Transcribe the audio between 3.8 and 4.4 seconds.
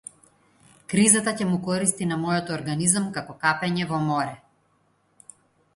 во море.